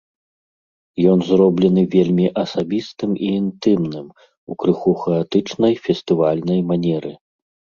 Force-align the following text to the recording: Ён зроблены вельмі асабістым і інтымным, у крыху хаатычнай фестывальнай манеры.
Ён 1.11 1.19
зроблены 1.29 1.81
вельмі 1.95 2.25
асабістым 2.45 3.11
і 3.27 3.31
інтымным, 3.41 4.07
у 4.53 4.61
крыху 4.65 4.91
хаатычнай 5.05 5.73
фестывальнай 5.85 6.59
манеры. 6.73 7.13